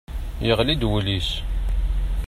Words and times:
Yeɣli-d 0.47 0.87
wul-is. 0.89 1.29